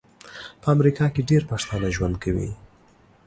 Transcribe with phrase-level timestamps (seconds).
[0.61, 2.49] په امریکا کې ډیر پښتانه ژوند کوي